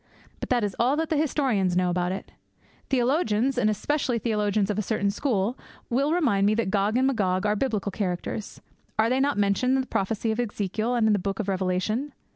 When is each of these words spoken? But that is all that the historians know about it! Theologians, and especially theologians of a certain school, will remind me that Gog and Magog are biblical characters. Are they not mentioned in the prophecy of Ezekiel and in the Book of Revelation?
But 0.39 0.49
that 0.49 0.63
is 0.63 0.75
all 0.79 0.95
that 0.95 1.11
the 1.11 1.15
historians 1.15 1.77
know 1.77 1.91
about 1.91 2.11
it! 2.11 2.31
Theologians, 2.89 3.55
and 3.55 3.69
especially 3.69 4.17
theologians 4.17 4.71
of 4.71 4.79
a 4.79 4.81
certain 4.81 5.11
school, 5.11 5.59
will 5.91 6.11
remind 6.11 6.47
me 6.47 6.55
that 6.55 6.71
Gog 6.71 6.97
and 6.97 7.05
Magog 7.05 7.45
are 7.45 7.55
biblical 7.55 7.91
characters. 7.91 8.61
Are 8.97 9.11
they 9.11 9.19
not 9.19 9.37
mentioned 9.37 9.75
in 9.75 9.81
the 9.81 9.85
prophecy 9.85 10.31
of 10.31 10.39
Ezekiel 10.39 10.95
and 10.95 11.05
in 11.05 11.13
the 11.13 11.19
Book 11.19 11.39
of 11.39 11.47
Revelation? 11.47 12.13